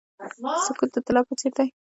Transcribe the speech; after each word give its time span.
سکوت 0.65 0.89
د 0.93 0.97
طلا 1.07 1.21
په 1.27 1.33
څیر 1.39 1.53
دی. 1.57 1.67